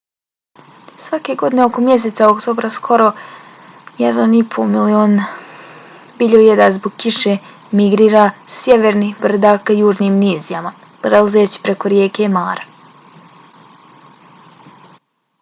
[1.01, 3.09] svake godine oko mjeseca oktobra skoro
[4.05, 5.13] 1,5 milion
[6.23, 7.35] biljojeda zbog kiše
[7.81, 10.73] migrira sa sjevernih brda ka južnim nizijama
[11.07, 12.67] prelazeći preko rijeke mara